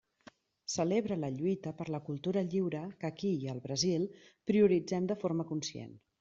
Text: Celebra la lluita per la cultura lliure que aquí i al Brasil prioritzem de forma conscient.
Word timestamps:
Celebra 0.75 1.15
la 1.23 1.29
lluita 1.35 1.73
per 1.81 1.87
la 1.95 1.99
cultura 2.07 2.43
lliure 2.47 2.81
que 3.03 3.11
aquí 3.13 3.35
i 3.45 3.53
al 3.55 3.63
Brasil 3.67 4.09
prioritzem 4.53 5.11
de 5.15 5.21
forma 5.27 5.49
conscient. 5.55 5.95